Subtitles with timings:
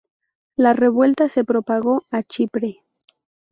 [0.55, 2.77] La revuelta se propagó a Chipre.